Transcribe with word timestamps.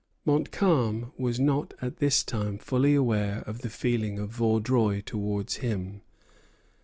Montcalm 0.25 1.11
was 1.15 1.39
not 1.39 1.75
at 1.79 1.97
this 1.97 2.23
time 2.23 2.57
fully 2.57 2.95
aware 2.95 3.43
of 3.45 3.59
the 3.61 3.69
feeling 3.69 4.17
of 4.17 4.31
Vaudreuil 4.31 5.03
towards 5.05 5.57
him. 5.57 6.01